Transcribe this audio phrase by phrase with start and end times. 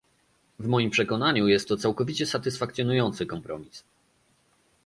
[0.59, 3.83] W moim przekonaniu jest to całkowicie satysfakcjonujący kompromis